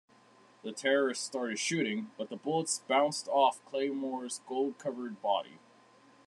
[0.63, 5.59] The terrorists started shooting, but the bullets bounced off Claymore's gold-covered body.